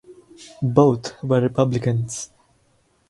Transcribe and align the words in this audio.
Both 0.63 1.21
were 1.23 1.41
Republicans. 1.41 2.31